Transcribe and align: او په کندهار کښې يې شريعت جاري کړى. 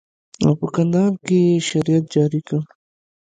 او 0.45 0.51
په 0.59 0.67
کندهار 0.75 1.13
کښې 1.25 1.37
يې 1.47 1.65
شريعت 1.67 2.05
جاري 2.13 2.41
کړى. 2.47 2.61